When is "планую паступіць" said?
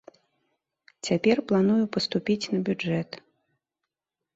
1.53-2.43